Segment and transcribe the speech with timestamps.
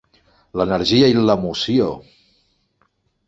[0.61, 1.91] L'energia i l'emoció!